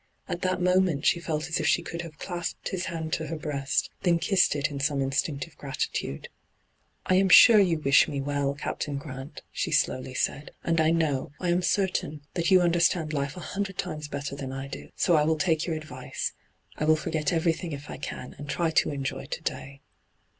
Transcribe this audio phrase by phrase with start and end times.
[0.27, 3.35] At that moment she felt as if she could have clasped his hand to her
[3.37, 6.27] breast, then kissed it in some instinctive gratitude.'
[7.05, 10.51] I am sure you wish me well, Captun hyGoo^lc ENTRAPPED 195 Grant,* she slowly said,
[10.63, 14.51] 'and I know, I am certain, that you understand life a hundred times better than
[14.51, 16.33] I do, so I will take your advice—
[16.79, 19.81] I will forget everything if I can, and try to enjoy to day.